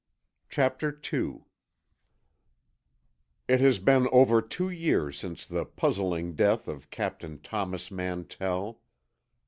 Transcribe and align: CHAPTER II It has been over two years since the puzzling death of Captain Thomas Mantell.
CHAPTER 0.49 0.99
II 1.13 1.43
It 3.47 3.59
has 3.59 3.77
been 3.77 4.09
over 4.11 4.41
two 4.41 4.67
years 4.67 5.19
since 5.19 5.45
the 5.45 5.63
puzzling 5.63 6.33
death 6.33 6.67
of 6.67 6.89
Captain 6.89 7.39
Thomas 7.39 7.91
Mantell. 7.91 8.81